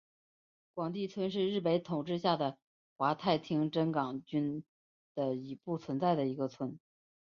[0.73, 2.57] 广地村是日本统治下的
[2.97, 4.63] 桦太厅真冈郡
[5.13, 6.79] 的已不存在的一村。